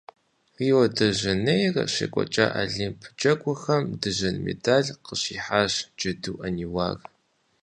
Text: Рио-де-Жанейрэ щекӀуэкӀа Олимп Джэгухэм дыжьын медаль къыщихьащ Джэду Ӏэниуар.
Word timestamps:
Рио-де-Жанейрэ 0.57 1.83
щекӀуэкӀа 1.93 2.45
Олимп 2.61 2.99
Джэгухэм 3.17 3.83
дыжьын 4.01 4.35
медаль 4.45 4.89
къыщихьащ 5.05 5.73
Джэду 5.97 6.35
Ӏэниуар. 6.39 6.97